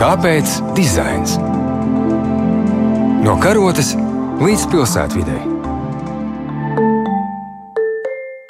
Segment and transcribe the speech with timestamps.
[0.00, 1.36] Kāpēc dizains?
[3.20, 3.92] No karotes
[4.40, 5.40] līdz pilsētvidai.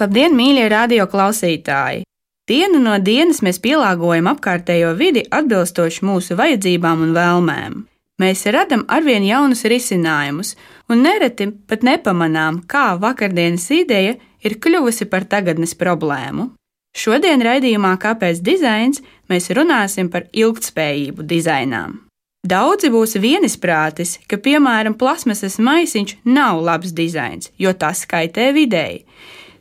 [0.00, 2.05] Labdien, mīļie radio klausītāji!
[2.50, 7.77] Dienu no dienas mēs pielāgojam apkārtējo vidi atbilstoši mūsu vajadzībām un vēlmēm.
[8.22, 10.54] Mēs radām arvien jaunus risinājumus,
[10.91, 16.50] un nereti pat nepamanām, kā vakardienas ideja ir kļuvusi par tagadnes problēmu.
[16.96, 22.00] Šodien raidījumā Kāpēc dizains mēs runāsim par ilgtspējību dizainām.
[22.40, 29.04] Daudzi būs vienisprātis, ka, piemēram, plasmasas maisiņš nav labs dizains, jo tas kaitē videi.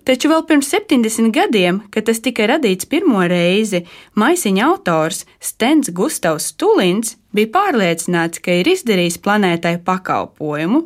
[0.07, 3.83] Taču vēl pirms 70 gadiem, kad tas tika radīts pirmo reizi,
[4.15, 10.85] maisiņa autors Stens Gustavs Stulins bija pārliecināts, ka ir izdarījis planētai pakalpojumu,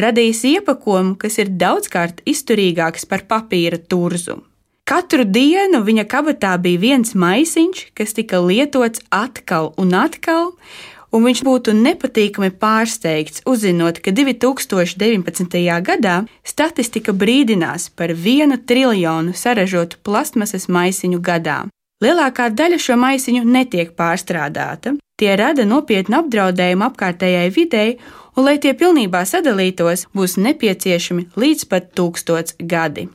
[0.00, 4.40] radījis iepakojumu, kas ir daudzkārt izturīgāks par papīra turzu.
[4.84, 10.50] Katru dienu viņa kabatā bija viens maisiņš, kas tika lietots atkal un atkal,
[11.08, 15.56] un viņš būtu nepatīkami pārsteigts, uzzinot, ka 2019.
[15.88, 21.62] gadā statistika brīdinās par vienu triljonu saražotu plastmasas maisiņu gadā.
[22.04, 27.98] Lielākā daļa šo maisiņu netiek pārstrādāta, tie rada nopietnu apdraudējumu apkārtējai videi,
[28.36, 33.08] un, lai tie pilnībā sadalītos, būs nepieciešami līdz pat tūkstots gadi.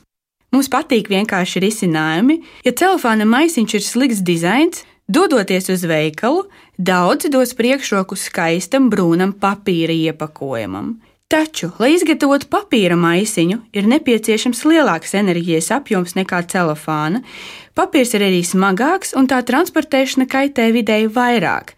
[0.56, 2.40] Mums patīk vienkārši risinājumi.
[2.66, 6.48] Ja celofāna maisiņš ir slikts dizains, dodoties uz veikalu,
[6.78, 10.98] daudzi dos priekšroku skaistam brūnam papīra iepakojumam.
[11.30, 17.22] Taču, lai izgatavotu papīra maisiņu, ir nepieciešams lielāks enerģijas apjoms nekā celofāna.
[17.78, 21.76] Papīrs ir arī smagāks, un tā transportēšana kaitē videi vairāk.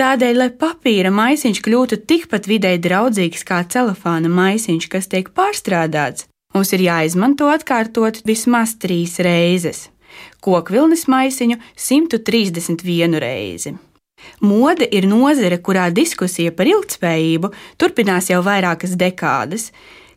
[0.00, 6.24] Tādēļ, lai papīra maisiņš kļūtu tikpat videi draudzīgs kā celofāna maisiņš, kas tiek pārstrādāts,
[6.56, 9.90] Mums ir jāizmanto atkārtot vismaz trīs reizes,
[10.40, 13.74] kokvilnas maisiņu 131 reizi.
[14.40, 19.68] Mode ir nozare, kurā diskusija par ilgspējību turpinās jau vairākas dekādes.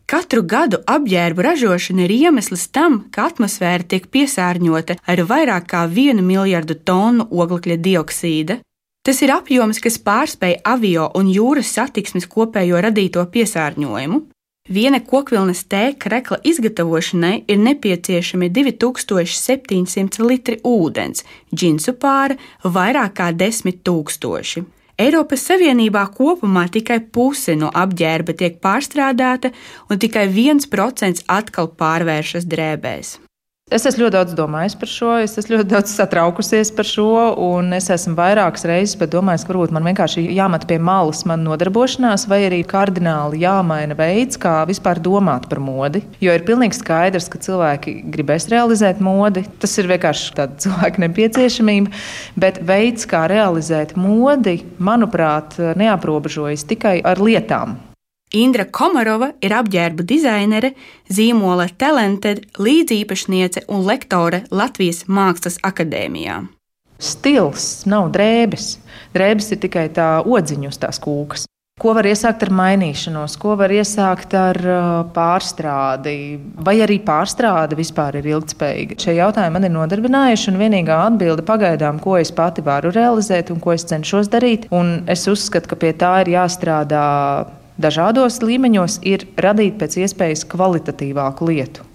[0.08, 6.24] Katru gadu apģērbu ražošana ir iemesls tam, ka atmosfēra tiek piesārņota ar vairāk kā vienu
[6.24, 8.62] miljardu tonu oglekļa dioksīda.
[9.04, 14.24] Tas ir apjoms, kas pārspēj avio un jūras satiksmes kopējo radīto piesārņojumu.
[14.68, 23.80] Viena kokvilnas tēja krekla izgatavošanai ir nepieciešami 2700 litri ūdens, džinsu pāra vairāk kā 10
[23.88, 24.66] 000.
[25.00, 29.48] Eiropas Savienībā kopumā tikai puse no apģērba tiek pārstrādāta,
[29.88, 33.16] un tikai 1% atkal pārvēršas drēbēs.
[33.70, 37.04] Es esmu ļoti daudz domājis par šo, es esmu ļoti daudz satraukusies par šo,
[37.38, 42.24] un es esmu vairākas reizes domājis, ka varbūt man vienkārši jāmet pie malas mana nodarbošanās,
[42.26, 46.02] vai arī kardināli jāmaina veids, kā vispār domāt par modi.
[46.18, 49.44] Jo ir pilnīgi skaidrs, ka cilvēki gribēs realizēt modi.
[49.62, 51.94] Tas ir vienkārši tāda cilvēka nepieciešamība,
[52.42, 57.78] bet veids, kā realizēt modi, manuprāt, neaprobežojas tikai ar lietām.
[58.30, 60.70] Indra Komarova ir apģērbu dizainere,
[61.10, 66.44] zīmola Talented līdziepašniece un lektore Latvijas Mākslas akadēmijā.
[67.02, 68.76] Stils nav drēbes.
[69.16, 71.48] Drēbes ir tikai tā odziņa uz tās kūkas.
[71.80, 78.20] Ko var iesākt ar mainīšanos, ko var iesākt ar uh, pārstrādi, vai arī pārstrāde vispār
[78.20, 78.98] ir ilgspējīga.
[79.00, 83.58] Šie jautājumi man ir nodarbinājuši, un vienīgā atbilde pagaidām, ko es pati varu realizēt un
[83.64, 87.06] ko es cenšos darīt, un es uzskatu, ka pie tā ir jāstrādā
[87.82, 91.86] dažādos līmeņos ir radīt pēc iespējas kvalitatīvāku lietu.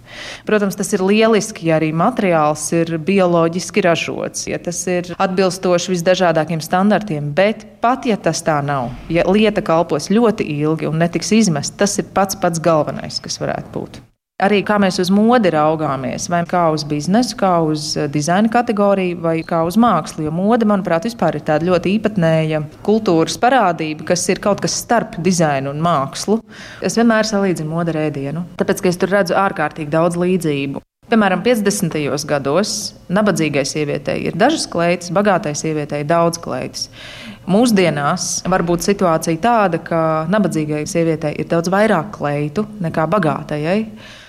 [0.46, 6.62] Protams, tas ir lieliski, ja arī materiāls ir bioloģiski ražots, ja tas ir atbilstoši visdažādākiem
[6.64, 11.76] standartiem, bet pat ja tas tā nav, ja lieta kalpos ļoti ilgi un netiks izmest,
[11.80, 14.05] tas ir pats pats galvenais, kas varētu būt.
[14.36, 19.16] Arī kā mēs uz modi raugāmies, vai kā uz biznesu, kā uz eh, dizaina kategoriju,
[19.24, 20.26] vai kā uz mākslu.
[20.26, 25.72] Jo mode, manuprāt, ir tāda ļoti īpatnēja kultūras parādība, kas ir kaut kas starp dizainu
[25.72, 26.42] un mākslu.
[26.84, 30.84] Es vienmēr salīdzinu modi ar ēdienu, tāpēc, ka es tur redzu ārkārtīgi daudz līdzību.
[31.06, 31.94] Piemēram, 50.
[32.26, 32.70] gados
[33.14, 36.88] nabadzīgai sievietei ir dažas kleitas, bagātai sievietei daudz kleitas.
[37.46, 40.00] Mūsdienās var būt situācija tāda, ka
[40.34, 43.76] nabadzīgai sievietei ir daudz vairāk kleitu nekā bagātajai.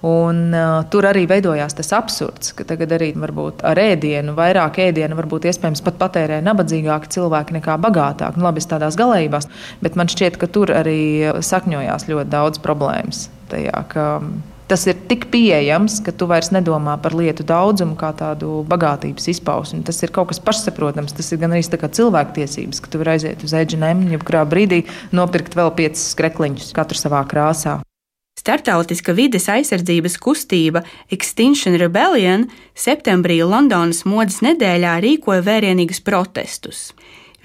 [0.06, 5.18] Un, uh, tur arī veidojās tas absurds, ka tagad arī varbūt ar ēdienu, vairāk ēdienu,
[5.18, 8.38] varbūt iespējams pat patērē nabadzīgāki cilvēki nekā bagātāki.
[8.38, 9.50] Nu, labi, es tādās galējībās,
[9.82, 11.00] bet man šķiet, ka tur arī
[11.42, 13.24] sakņojās ļoti daudz problēmas.
[13.50, 14.06] Tajā, ka,
[14.68, 19.84] tas ir tik pieejams, ka tu vairs nedomā par lietu daudzumu kā tādu bagātības izpausmi.
[19.88, 21.16] Tas ir kaut kas pašsaprotams.
[21.18, 24.84] Tas ir gan arī cilvēktiesības, ka tu vari aiziet uz Edžinem, jebkurā brīdī
[25.16, 27.80] nopirkt vēl piecas skrekliņus, katru savā krāsā.
[28.38, 32.46] Startautiska vides aizsardzības kustība Extinction Rebellion
[32.78, 36.92] septembrī Londonas modes nedēļā rīkoja vērienīgus protestus.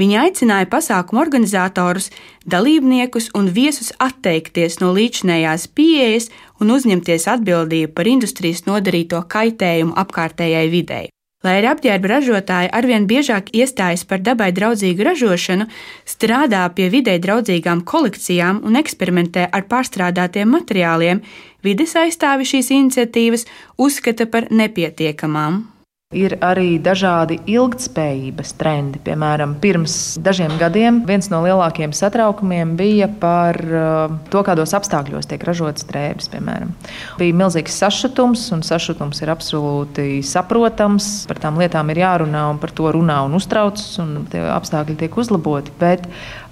[0.02, 2.08] Viņi aicināja pasākumu organizatorus,
[2.50, 6.26] dalībniekus un viesus atteikties no līdzinējās pieejas
[6.58, 11.04] un uzņemties atbildību par industrijas nodarīto kaitējumu apkārtējai videi.
[11.42, 15.66] Lai arī apģērba ražotāji arvien biežāk iestājas par dabai draudzīgu ražošanu,
[16.06, 21.22] strādā pie videi draudzīgām kolekcijām un eksperimentē ar pārstrādātiem materiāliem,
[21.66, 23.46] vides aizstāvi šīs iniciatīvas
[23.78, 25.62] uzskata par nepietiekamām.
[26.12, 29.00] Ir arī dažādi ilgspējības trendi.
[29.02, 35.44] Piemēram, pirms dažiem gadiem viens no lielākajiem satraukumiem bija par uh, to, kādos apstākļos tiek
[35.48, 36.28] ražotas drēbes.
[36.32, 36.74] Piemēram.
[37.20, 41.10] Bija milzīgs sašutums, un sašutums ir absolūti saprotams.
[41.30, 45.18] Par tām lietām ir jārunā, un par to runā un uztraucas, un tie apstākļi tiek
[45.22, 45.72] uzlaboti.
[45.80, 46.04] Bet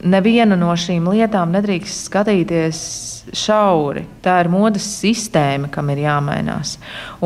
[0.02, 2.82] neviena no šīm lietām nedrīkst skatīties
[3.36, 4.04] šauri.
[4.24, 6.76] Tā ir modes sistēma, kam ir jāmainās.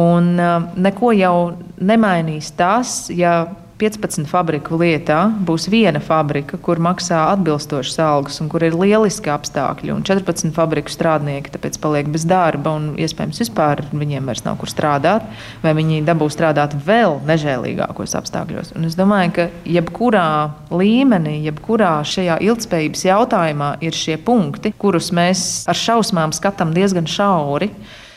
[0.00, 1.37] Un uh, neko jau
[1.81, 3.44] nemainīs tas, ja
[3.84, 9.92] 15 fabriku lietā būs viena fabrika, kur maksā atbilstošas algas un kur ir lieliski apstākļi,
[9.94, 14.72] un 14 fabriku strādnieki tāpēc paliek bez darba un iespējams vispār viņiem vairs nav kur
[14.72, 15.26] strādāt,
[15.62, 18.72] vai viņi dabūs strādāt vēl nežēlīgākos apstākļos.
[18.78, 20.28] Un es domāju, ka jebkurā
[20.72, 27.70] līmenī, jebkurā šajā ilgspējības jautājumā ir šie punkti, kurus mēs ar šausmām skatām diezgan šauri.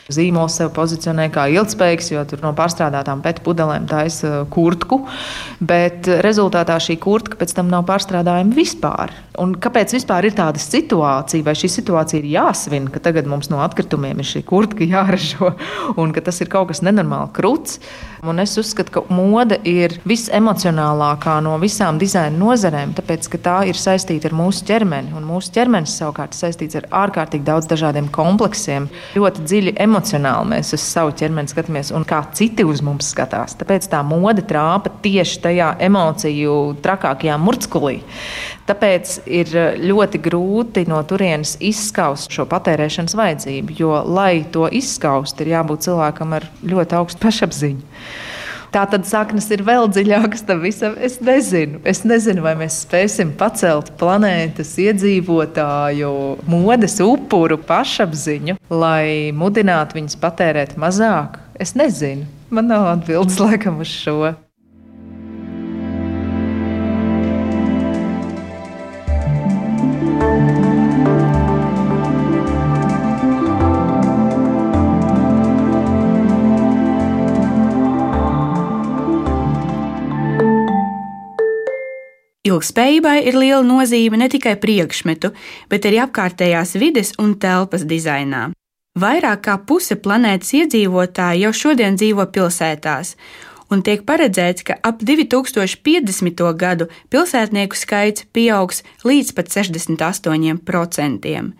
[0.08, 5.02] Zīmols sev pozicionē kā ilgspējīgs, jo tur no pārstrādātām pēdas pudelēm taisa kurtku,
[5.60, 9.12] bet rezultātā šī kurtka pēc tam nav pārstrādājama vispār.
[9.38, 13.60] Un kāpēc vispār ir tāda situācija, vai šī situācija ir jāsvin, ka tagad mums no
[13.60, 15.52] atkritumiem ir šī kurtka jāražo
[16.00, 17.76] un ka tas ir kaut kas nenormāli krūts?
[18.26, 23.78] Un es uzskatu, ka mode ir visemocionālākā no visām dizaina nozarēm, tāpēc ka tā ir
[23.78, 25.12] saistīta ar mūsu ķermeni.
[25.14, 28.88] Un mūsu ķermenis savukārt saistīts ar ārkārtīgi daudz dažādiem kompleksiem.
[29.14, 33.56] Ļoti dziļi emocionāli mēs uz savu ķermeni skatāmies un kā citi uz mums skatās.
[33.58, 38.00] Tāpēc tā mode trāpa tieši tajā emociju trakākajā murtskulī.
[38.68, 45.54] Tāpēc ir ļoti grūti no turienes izskaust šo patērēšanas vajadzību, jo, lai to izskaust, ir
[45.54, 47.86] jābūt cilvēkam ar ļoti augstu pašapziņu.
[48.74, 50.96] Tā tad saknes ir vēl dziļākas tam visam.
[51.00, 56.10] Es nezinu, es nezinu, vai mēs spēsim pacelt planētas iedzīvotāju
[56.50, 61.40] modes upuru pašapziņu, lai mudinātu viņus patērēt mazāk.
[61.58, 64.34] Es nezinu, man nav atbildes laikam uz šo.
[82.58, 85.30] Ilgspējībai ir liela nozīme ne tikai priekšmetu,
[85.70, 88.48] bet arī apkārtējās vides un telpas dizainā.
[88.98, 93.14] Vairāk kā puse planētas iedzīvotāji jau šodien dzīvo pilsētās,
[93.70, 96.42] un tiek paredzēts, ka ap 2050.
[96.58, 101.52] gadu pilsētnieku skaits pieaugs līdz pat 68%.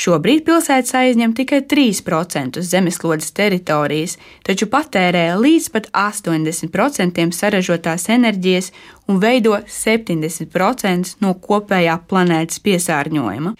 [0.00, 4.14] Šobrīd pilsētas aizņem tikai 3% zemeslodes teritorijas,
[4.46, 8.70] taču patērē līdz pat 80% saražotās enerģijas
[9.12, 13.52] un veido 70% no kopējā planētas piesārņojuma.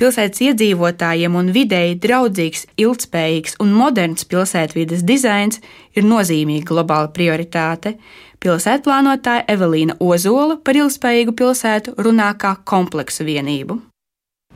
[0.00, 5.60] Pilsētas iedzīvotājiem un vidēji draudzīgs, ilgspējīgs un moderns pilsētvidas dizains
[5.94, 7.94] ir nozīmīga globāla prioritāte.
[8.42, 13.78] Pilsētplānotāja Evelīna Ozola par ilgspējīgu pilsētu runā kā kompleksu vienību.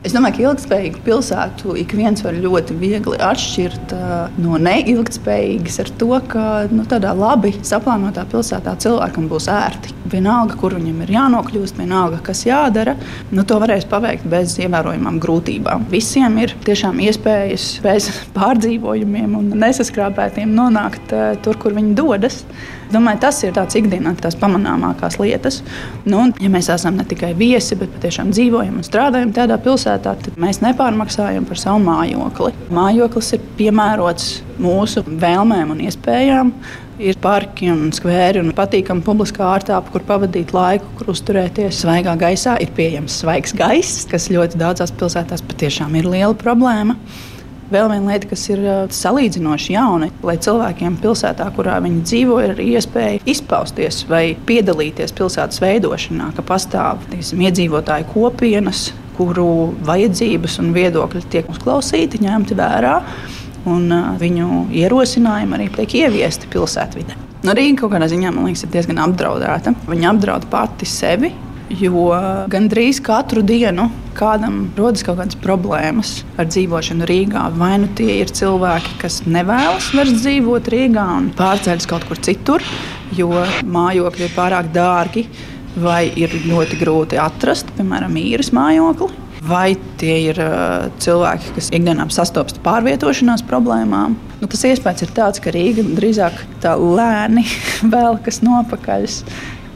[0.05, 3.95] Es domāju, ka ilgspējīgu pilsētu ik viens var ļoti viegli atšķirt
[4.37, 9.95] no neilgspējīgas ar to, ka nu, tādā labi saplānotā pilsētā cilvēkam būs ērti.
[10.13, 12.99] Vienalga, kur viņam ir jānokļūst, vienalga, kas jādara,
[13.33, 15.89] nu, to varēs paveikt bez ievērojamām grūtībām.
[15.95, 22.43] Visiem ir tiešām iespējas bez pārdzīvojumiem un nesaskrāpētiem nonākt tur, kur viņi dodas.
[22.95, 25.61] Domāju, tas ir tāds ikdienā, tās pamanāmākās lietas.
[26.05, 30.15] Nu, un, ja mēs esam ne tikai viesi, bet patiešām dzīvojam un strādājam tādā pilsētā,
[30.23, 32.53] tad mēs nepārmaksājam par savu mājokli.
[32.75, 34.31] Mājoklis ir piemērots
[34.63, 36.55] mūsu vēlmēm un iespējām.
[37.03, 42.55] Ir parki un skvēri un patīkama publiskā ārtelpa, kur pavadīt laiku, kur uzturēties svaigā gaisā.
[42.63, 46.95] Ir pieejams svaigs gaiss, kas ļoti daudzās pilsētās patiešām ir liela problēma.
[47.73, 48.61] Vēl viena lieta, kas ir
[48.93, 56.29] salīdzinoši jauna, lai cilvēkiem pilsētā, kurā viņi dzīvo, ir iespēja izpausties vai piedalīties pilsētas veidošanā,
[56.37, 59.47] ka pastāv tiesim, iedzīvotāju kopienas, kuru
[59.87, 62.99] vajadzības un viedokļi tiek uzklausīti, ņemti vērā,
[63.71, 63.89] un
[64.21, 67.17] viņu ierosinājumi arī tiek ieviesti pilsētvidē.
[67.45, 69.75] Nu, Rīga kaut kādā ziņā liekas, ir diezgan apdraudēta.
[69.89, 71.33] Viņa apdraud pati sevi,
[71.73, 72.11] Jo
[72.53, 77.47] gandrīz katru dienu kādam rodas kaut kādas problēmas ar dzīvošanu Rīgā.
[77.57, 82.65] Vai nu tie ir cilvēki, kas nevēlas vairs dzīvot Rīgā un pārceļas kaut kur citur,
[83.17, 83.33] jo
[83.65, 85.25] mājokļi ir pārāk dārgi,
[85.81, 89.23] vai ir ļoti grūti atrast, piemēram, īres mājokli.
[89.45, 94.15] Vai tie ir uh, cilvēki, kas ikdienā sastopas ar pārvietošanās problēmām?
[94.41, 97.45] Nu, tas iespējas ir tāds, ka Rīga drīzāk tā lēni
[97.97, 99.05] velkas nopakaļ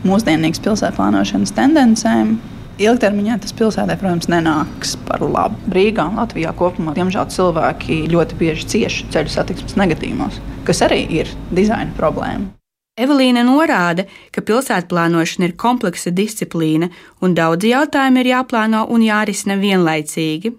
[0.07, 2.37] mūsdienīgas pilsētplānošanas tendencēm.
[2.79, 5.59] Ilgtermiņā tas pilsētā, protams, nenāks par labu.
[5.75, 10.39] Rīgā un Latvijā kopumā, diemžēl, cilvēki ļoti bieži cieš ceļu satiksmes negatīvos,
[10.69, 12.53] kas arī ir dizaina problēma.
[12.99, 16.91] Evelīna norāda, ka pilsētplānošana ir kompleksa disciplīna,
[17.23, 20.55] un daudzi jautājumi ir jāplāno un jārisina vienlaicīgi.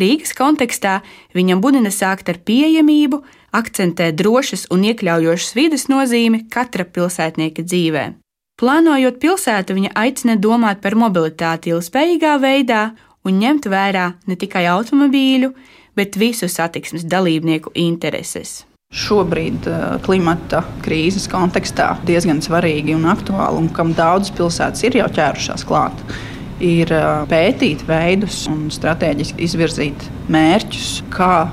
[0.00, 1.00] Rīgas kontekstā
[1.36, 3.20] viņam budina sākt ar pieejamību,
[3.52, 8.21] akcentē drošas un iekļaujošas vidas nozīmi katra pilsētnieka dzīvēm.
[8.62, 12.82] Plānojot pilsētu, viņa aicina domāt par mobilitāti ilgspējīgā veidā
[13.26, 15.48] un ņemt vērā ne tikai automobīļu,
[15.98, 18.60] bet visu satiksmes dalībnieku intereses.
[18.94, 25.10] Šobrīd eh, klimata krīzes kontekstā diezgan svarīgi un aktuāli, un kam daudzas pilsētas ir jau
[25.18, 26.06] ķērušās klāt,
[26.62, 31.48] ir eh, pētīt veidus un strateģiski izvirzīt mērķus, kā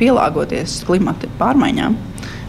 [0.00, 2.00] pielāgoties klimata pārmaiņām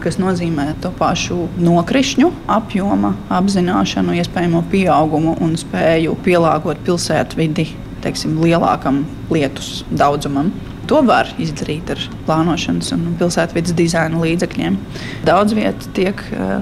[0.02, 7.66] kas nozīmē to pašu nokrišņu apjoma apzināšanu, iespējamo pieaugumu un spēju pielāgot pilsētvidi
[8.06, 10.52] teiksim, lielākam lietus daudzumam.
[10.86, 14.76] To var izdarīt ar plānošanas un pilsētvidas dizaina līdzekļiem.
[15.26, 16.60] Daudz vietas tiek uh,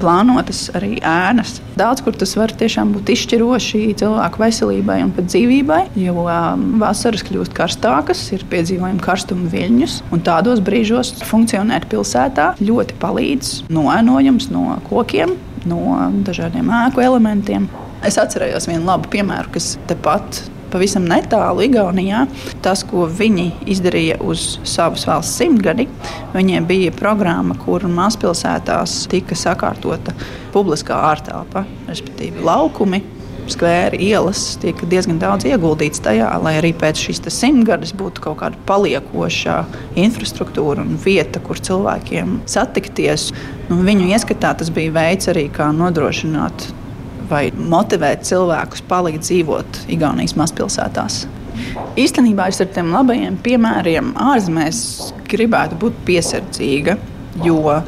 [0.00, 1.56] plānotas arī ēnas.
[1.78, 7.24] Daudz kur tas var tiešām būt izšķiroši cilvēku veselībai un pat dzīvībai, jo um, vasaras
[7.26, 14.80] kļūst karstākas, ir piedzīvojami karstuma viļņus, un tādos brīžos funkcionēt pilsētā ļoti palīdz noēnojums no
[14.90, 15.36] kokiem,
[15.66, 15.82] no
[16.26, 17.70] dažādiem ēku elementiem.
[18.06, 22.24] Es atcerējos vienu labu piemēru, kas tepat pavisam netālu Igaunijā.
[22.64, 25.88] Tas, ko viņi izdarīja uz savas valsts simtgadi,
[26.34, 30.14] viņiem bija programma, kur mazpilsētās tika sakārtota
[30.54, 33.02] publiskā ārtelpa, respektīvi laukumi.
[33.46, 38.58] Skvēri, ielas tiek diezgan daudz ieguldīts tajā, lai arī pēc šīs simtgades būtu kaut kāda
[38.66, 39.60] paliekoša
[40.02, 43.28] infrastruktūra un vieta, kur cilvēkiem satikties.
[43.68, 46.66] Nu, viņu ieskatā tas bija veids arī, kā nodrošināt
[47.30, 51.24] vai motivēt cilvēkus palikt dzīvot Igaunijas mazpilsētās.
[51.96, 54.80] Īstenībā es ar tiem labajiem piemēriem ārzemēs
[55.30, 56.96] gribētu būt piesardzīga,
[57.44, 57.80] jo uh,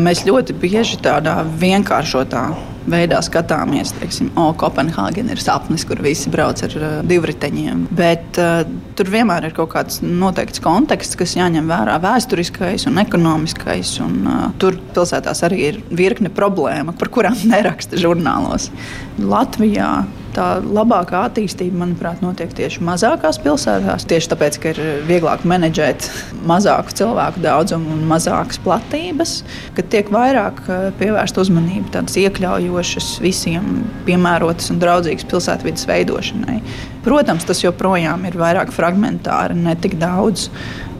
[0.00, 2.46] mēs ļoti bieži tādā vienkāršotā
[2.90, 7.86] veidā skatāmies, teiksim, o, Kopenhāgena ir sapnis, kur visi brauc ar uh, divriteņiem.
[7.96, 8.62] Bet uh,
[8.98, 13.96] tur vienmēr ir kaut kāds noteikts konteksts, kas jāņem vērā vēsturiskais un ekonomiskais.
[14.04, 18.70] Un, uh, tur pilsētās arī ir virkne problēma, par kurām neraksta žurnālos.
[19.18, 19.90] Latvijā
[20.36, 24.06] tā labākā attīstība, manuprāt, notiek tieši mazākās pilsētās.
[24.08, 26.08] Tieši tāpēc, ka ir vieglāk menedžēt
[26.48, 29.38] mazāku cilvēku daudzumu un mazākas platības,
[29.76, 36.60] ka tiek vairāk eh, pievērsta uzmanība tādas iekļaujošas, visiem piemērotas un draudzīgas pilsētvidas veidošanai.
[37.06, 40.48] Protams, tas joprojām ir vairāk fragmentāri, ne tik daudz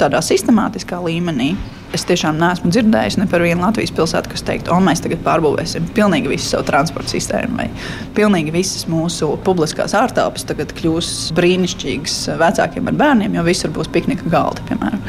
[0.00, 1.55] tādā sistemātiskā līmenī.
[1.97, 5.87] Es tiešām neesmu dzirdējis ne par vienu Latvijas pilsētu, kas teiktu, o, mēs tagad pārbūvēsim
[5.97, 7.69] pilnīgi visu savu transporta sistēmu, vai
[8.17, 14.29] pilnīgi visas mūsu publiskās ārtelpas tagad kļūs brīnišķīgas vecākiem ar bērniem, jo visur būs piknika
[14.33, 15.00] galdi, piemēram.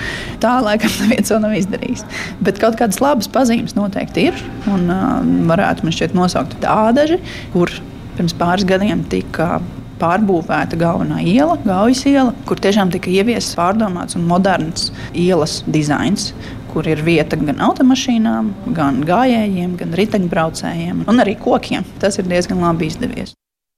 [0.44, 2.06] Tā laikam neviens to nav izdarījis.
[2.40, 5.18] Bet kaut kādas labas pazīmes noteikti ir, un uh,
[5.52, 7.20] varētu man šķiet nosaukt tādaži,
[7.56, 7.74] kur
[8.16, 9.58] pirms pāris gadiem tika
[10.02, 16.32] pārbūvēta galvenā iela, Gaujas iela, kur tiešām tika ieviests pārdomāts un moderns ielas dizains
[16.74, 21.88] kur ir vieta gan automašīnām, gan gājējiem, gan riteņbraucējiem un arī kokiem.
[22.02, 23.36] Tas ir diezgan labi izdevies.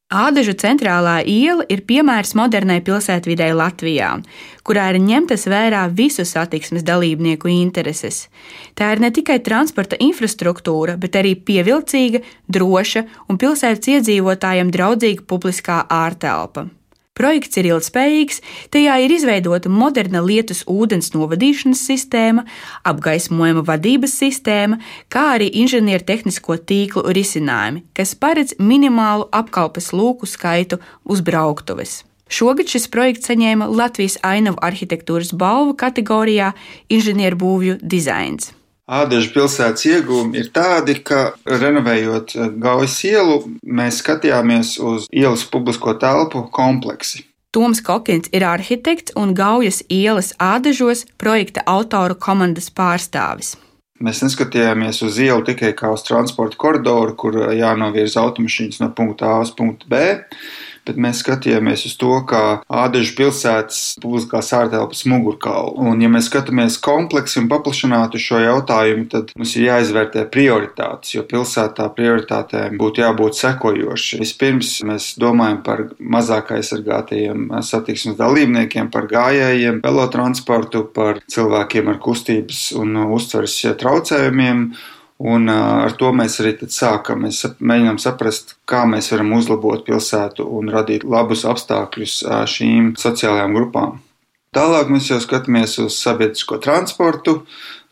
[0.09, 4.15] Ādažu centrālā iela ir piemērs modernai pilsētvidē Latvijā,
[4.65, 8.23] kurā ir ņemtas vērā visu satiksmes dalībnieku intereses.
[8.73, 15.83] Tā ir ne tikai transporta infrastruktūra, bet arī pievilcīga, droša un pilsētas iedzīvotājiem draudzīga publiskā
[15.85, 16.65] ārtelpa.
[17.19, 18.37] Projekts ir ilgspējīgs,
[18.71, 22.45] tajā ir izveidota moderna lietus ūdens novadīšanas sistēma,
[22.87, 24.79] apgaismojuma vadības sistēma,
[25.11, 32.05] kā arī inženiertehnisko tīklu risinājumi, kas paredz minimālu apkalpes lūku skaitu uz brauktuves.
[32.29, 36.53] Šogad šis projekts saņēma Latvijas ainavu arhitektūras balvu kategorijā
[36.93, 38.53] Inženierbūvju dizains.
[38.89, 45.93] Ādažu pilsētas iegūmi ir tādi, ka renovējot eh, Gaujas ielu, mēs skatījāmies uz ielas publisko
[46.01, 47.27] telpu kompleksi.
[47.53, 53.55] Toms Kokins ir arhitekts un Gaujas ielas ādažos projekta autoru komandas pārstāvis.
[54.01, 59.41] Mēs neskatījāmies uz ielu tikai kā uz transporta koridoru, kur jānovirza automašīnas no punkta A
[59.43, 60.01] uz punktu B
[60.87, 65.75] bet mēs skatījāmies uz to, kā Ādažu pilsētas publiskās ārtelpas mugurkaulu.
[65.89, 71.25] Un, ja mēs skatāmies kompleksi un paplašinātu šo jautājumu, tad mums ir jāizvērtē prioritātes, jo
[71.29, 74.21] pilsētā prioritātēm būtu jābūt sekojoši.
[74.23, 82.69] Vispirms mēs domājam par mazāk aizsargātajiem satiksmes dalībniekiem, par gājējiem, velotransportu, par cilvēkiem ar kustības
[82.79, 84.69] un uztveres traucējumiem
[85.19, 87.25] Un ar to mēs arī sākam.
[87.25, 93.97] Mēs mēģinām saprast, kā mēs varam uzlabot pilsētu un radīt labus apstākļus šīm sociālajām grupām.
[94.55, 97.43] Tālāk mēs jau skatāmies uz sabiedrisko transportu,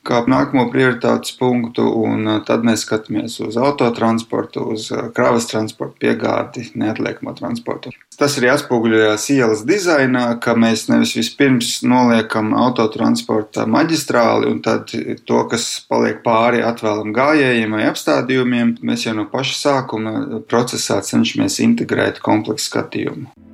[0.08, 7.36] kā nākamo prioritātes punktu, un tad mēs skatāmies uz autotransportu, uz kravas transportu, piegādi, neatliekamo
[7.38, 7.94] transportu.
[8.18, 15.44] Tas arī atspoguļojās ielas dizainā, ka mēs nevis vispirms noliekam autotransporta maģistrāli un tad to,
[15.52, 18.78] kas paliek pāri, atvēlam gājējiem vai apstādījumiem.
[18.82, 23.47] Mēs jau no paša sākuma procesā cenšamies integrēt kompleksu skatījumu.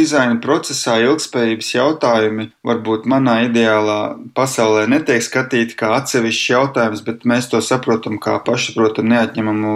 [0.00, 3.98] Dizaina procesā ilgspējības jautājumi varbūt manā ideālā
[4.36, 9.74] pasaulē netiek skatīti kā atsevišķs jautājums, bet mēs to saprotam kā pašsaprotamu neatņemamu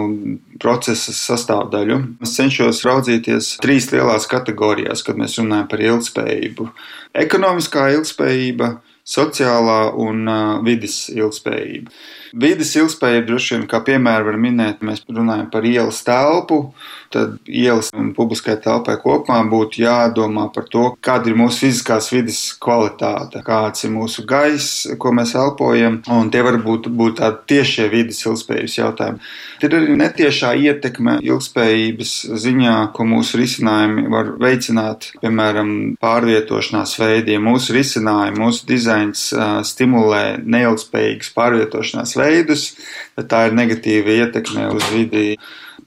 [0.61, 2.01] procesa sastāvdaļu.
[2.25, 6.69] Es cenšos raudzīties trīs lielās kategorijās, kad mēs runājam par ilgspējību.
[7.25, 11.91] Ekonomiskā ilgspējība, sociālā un uh, vidas ilgspējība.
[12.35, 16.57] Vides ilgspējība droši vien, kā piemēru var minēt, mēs runājam par ielas telpu,
[17.13, 22.41] tad ielas un publiskai telpai kopumā būtu jādomā par to, kāda ir mūsu fiziskās vidas
[22.59, 27.87] kvalitāte, kāds ir mūsu gaiss, ko mēs elpojam, un tie var būt, būt tādi tiešie
[27.93, 29.31] vidas ilgspējības jautājumi.
[29.63, 32.13] Ir arī netiešā ietekme ilgspējības
[32.43, 35.71] ziņā, ko mūsu risinājumi var veicināt, piemēram,
[36.03, 37.47] pārvietošanās veidiem.
[37.47, 39.29] Mūsu risinājumi, mūsu dizains
[39.71, 42.24] stimulē neilgspējīgas pārvietošanās veidus,
[43.15, 45.27] bet tā ir negatīva ietekme uz vidi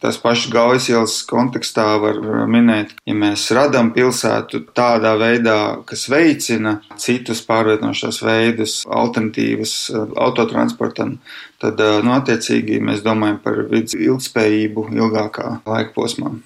[0.02, 2.18] tās pašas gaujas ielas kontekstā var
[2.50, 11.16] minēt, ja mēs radām pilsētu tādā veidā, kas veicina citus pārvietošanās veidus, alternatīvas eh, autotransportam,
[11.62, 16.36] tad, eh, nu, attiecīgi, mēs domājam par vidas ilgspējību ilgākā laika posmā.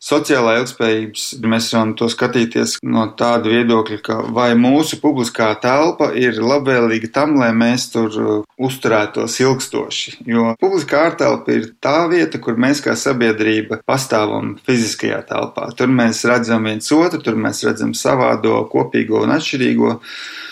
[0.00, 6.40] Sociālā ilgspējības mēs varam to skatīties no tāda viedokļa, ka vai mūsu publiskā telpa ir
[6.40, 10.14] labvēlīga tam, lai mēs tur uh, uzturētos ilgstoši.
[10.24, 15.68] Jo publiskā ārtelpa ir tā vieta, kur mēs kā sabiedrība pastāvam fiziskajā telpā.
[15.76, 19.98] Tur mēs redzam viens otru, tur mēs redzam savādo, kopīgo un atšķirīgo.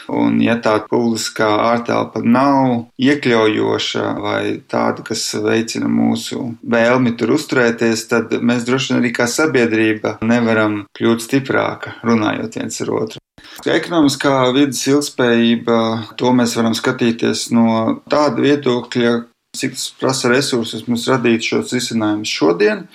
[0.09, 8.07] Un, ja tā publiskā ārtelpa nav iekļaujoša vai tāda, kas veicina mūsu vēlmi tur uzturēties,
[8.09, 13.23] tad mēs droši vien arī kā sabiedrība nevaram kļūt stiprāka runājot viens ar otru.
[13.69, 15.79] Ekonomiskā vidas ilgspējība,
[16.19, 19.15] to mēs varam skatīties no tāda viedokļa,
[19.59, 22.87] cik tas prasa resursus mums radīt šos risinājumus šodien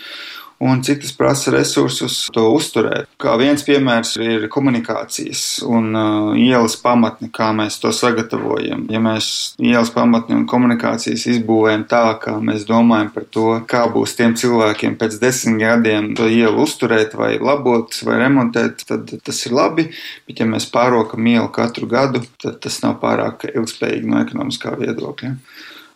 [0.64, 3.10] un cik tas prasa resursus to uzturēt.
[3.22, 8.86] Kā viens piemērs ir komunikācijas un uh, ielas pamatni, kā mēs to sagatavojam.
[8.94, 9.28] Ja mēs
[9.62, 14.96] ielas pamatni un komunikācijas izbūvējam tā, kā mēs domājam par to, kā būs tiem cilvēkiem
[15.02, 19.90] pēc desmit gadiem to ielu uzturēt vai labot vai remontēt, tad tas ir labi,
[20.28, 25.36] bet ja mēs pārokam ielu katru gadu, tad tas nav pārāk ilgspējīgi no ekonomiskā viedokļa.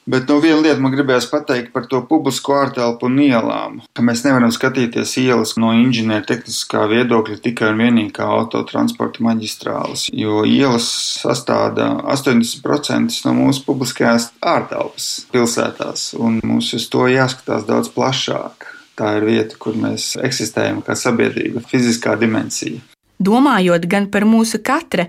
[0.08, 4.22] Bet no viena lieta man gribējās pateikt par to publisko ārtelpu un ielām, ka mēs
[4.24, 10.88] nevaram skatīties ielas no inženiertehniskā viedokļa tikai un vienīgi kā autotransporta maģistrāles, jo ielas
[11.20, 18.72] sastāda 80% no mūsu publiskajās ārtelpas pilsētās, un mums uz to jāskatās daudz plašāk.
[18.98, 22.80] Tā ir vieta, kur mēs eksistējam kā sabiedrība, fiziskā dimensija.
[23.18, 25.08] Domājot gan par mūsu katra,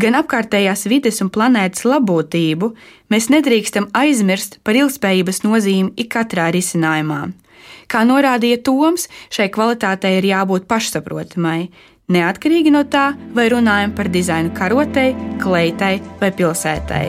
[0.00, 2.72] gan apkārtējās vides un planētas labotību,
[3.12, 7.22] mēs nedrīkstam aizmirst par ilgspējības nozīmi ikatrā risinājumā.
[7.90, 11.68] Kā norādīja Toms, šai kvalitātei ir jābūt pašsaprotamai,
[12.12, 17.06] neatkarīgi no tā, vai runājam par dizainu karotei, kleitai vai pilsētai.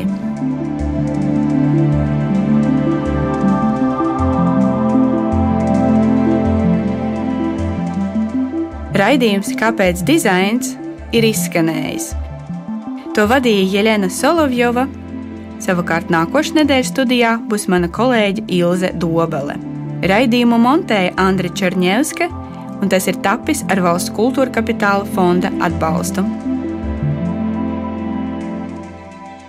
[8.95, 10.77] Raidījums Kāpēc dizains
[11.11, 12.13] ir izskanējis.
[13.15, 14.89] To vadīja Jelena Solovjova.
[15.63, 19.55] Savukārt nākošais nedēļas studijā būs mana kolēģe Ilze Dobele.
[20.03, 22.27] Raidījumu montēja Andra Černievska,
[22.83, 26.25] un tas ir tapis ar Valsts kultūra kapitāla fonda atbalstu.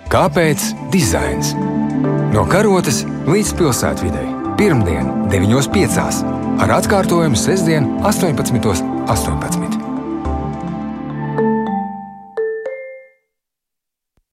[0.07, 1.51] Kāpēc dizains?
[2.31, 4.27] No karotes līdz pilsētvidai.
[4.57, 6.23] Pirmdien, 9.5.
[6.63, 8.95] ar atkārtojumu sestdien, 18.18.
[9.11, 9.76] 18.